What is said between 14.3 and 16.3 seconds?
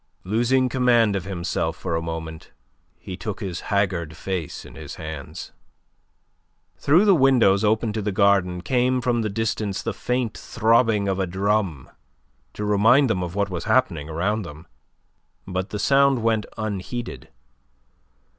them. But the sound